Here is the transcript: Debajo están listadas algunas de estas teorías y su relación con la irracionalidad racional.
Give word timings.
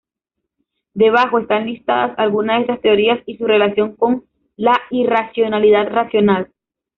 Debajo 0.95 1.37
están 1.37 1.67
listadas 1.67 2.17
algunas 2.17 2.57
de 2.57 2.61
estas 2.63 2.81
teorías 2.81 3.19
y 3.27 3.37
su 3.37 3.45
relación 3.45 3.95
con 3.95 4.25
la 4.57 4.75
irracionalidad 4.89 5.89
racional. 5.91 6.49